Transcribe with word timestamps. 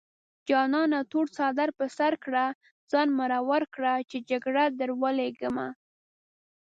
جانانه 0.47 0.99
تور 1.11 1.25
څادر 1.35 1.69
په 1.79 1.85
سر 1.97 2.13
کړه 2.25 2.45
ځان 2.91 3.07
مرور 3.19 3.63
کړه 3.75 3.93
چې 4.09 4.17
جرګه 4.29 4.65
دروليږمه 4.79 5.67